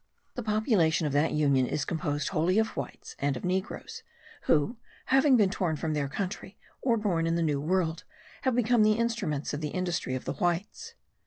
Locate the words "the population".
0.33-1.05